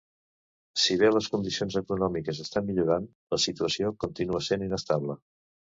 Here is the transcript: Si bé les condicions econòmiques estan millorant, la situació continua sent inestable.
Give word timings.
Si 0.83 0.95
bé 1.01 1.11
les 1.15 1.27
condicions 1.33 1.77
econòmiques 1.81 2.41
estan 2.47 2.67
millorant, 2.71 3.07
la 3.35 3.43
situació 3.47 3.95
continua 4.07 4.45
sent 4.51 4.71
inestable. 4.71 5.23